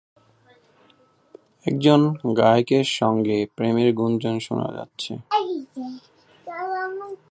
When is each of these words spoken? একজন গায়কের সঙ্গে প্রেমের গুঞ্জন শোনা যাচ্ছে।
একজন 1.65 2.01
গায়কের 2.37 2.83
সঙ্গে 2.83 3.37
প্রেমের 3.55 3.93
গুঞ্জন 3.93 4.39
শোনা 4.39 4.67
যাচ্ছে। 4.73 5.13